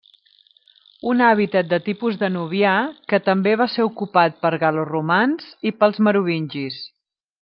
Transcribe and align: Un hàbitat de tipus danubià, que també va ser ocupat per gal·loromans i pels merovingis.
Un 1.09 1.19
hàbitat 1.25 1.67
de 1.73 1.77
tipus 1.89 2.17
danubià, 2.23 2.73
que 3.13 3.19
també 3.27 3.53
va 3.63 3.67
ser 3.75 3.85
ocupat 3.91 4.41
per 4.47 4.53
gal·loromans 4.65 5.53
i 5.69 5.75
pels 5.83 6.01
merovingis. 6.09 6.81